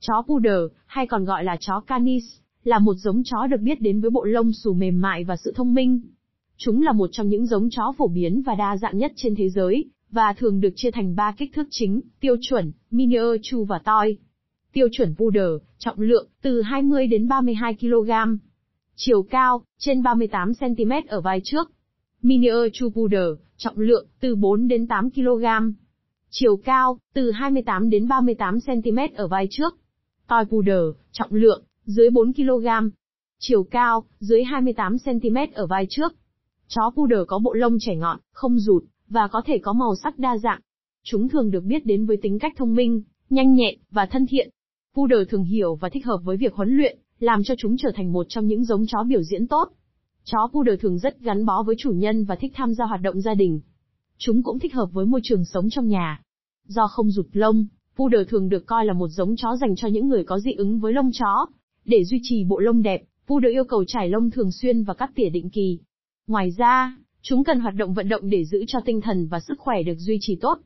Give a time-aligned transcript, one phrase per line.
[0.00, 2.24] Chó Poodle, hay còn gọi là chó Canis,
[2.64, 5.52] là một giống chó được biết đến với bộ lông xù mềm mại và sự
[5.56, 6.00] thông minh.
[6.56, 9.48] Chúng là một trong những giống chó phổ biến và đa dạng nhất trên thế
[9.48, 14.16] giới, và thường được chia thành 3 kích thước chính, tiêu chuẩn, miniature và toy.
[14.72, 18.10] Tiêu chuẩn Poodle, trọng lượng, từ 20 đến 32 kg.
[18.96, 21.72] Chiều cao, trên 38 cm ở vai trước.
[22.22, 25.44] Miniature Poodle, trọng lượng, từ 4 đến 8 kg.
[26.30, 29.78] Chiều cao, từ 28 đến 38 cm ở vai trước.
[30.28, 32.66] Toy Poodle, trọng lượng, dưới 4 kg.
[33.38, 36.12] Chiều cao, dưới 28 cm ở vai trước.
[36.68, 40.18] Chó Poodle có bộ lông chảy ngọn, không rụt, và có thể có màu sắc
[40.18, 40.60] đa dạng.
[41.04, 44.50] Chúng thường được biết đến với tính cách thông minh, nhanh nhẹn, và thân thiện.
[44.94, 48.12] Poodle thường hiểu và thích hợp với việc huấn luyện, làm cho chúng trở thành
[48.12, 49.68] một trong những giống chó biểu diễn tốt.
[50.24, 53.20] Chó Poodle thường rất gắn bó với chủ nhân và thích tham gia hoạt động
[53.20, 53.60] gia đình.
[54.18, 56.22] Chúng cũng thích hợp với môi trường sống trong nhà.
[56.64, 57.66] Do không rụt lông,
[57.98, 60.78] Poodle thường được coi là một giống chó dành cho những người có dị ứng
[60.78, 61.46] với lông chó.
[61.84, 65.10] Để duy trì bộ lông đẹp, Poodle yêu cầu trải lông thường xuyên và cắt
[65.14, 65.78] tỉa định kỳ.
[66.26, 69.54] Ngoài ra, chúng cần hoạt động vận động để giữ cho tinh thần và sức
[69.58, 70.58] khỏe được duy trì tốt.